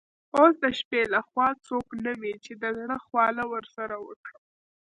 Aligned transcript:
اوس 0.37 0.53
د 0.63 0.65
شپې 0.79 1.01
له 1.13 1.19
خوا 1.27 1.47
څوک 1.67 1.87
نه 2.05 2.13
وي 2.19 2.33
چي 2.43 2.53
د 2.61 2.65
زړه 2.79 2.97
خواله 3.05 3.43
ورسره 3.53 3.95
وکړم. 4.07 4.41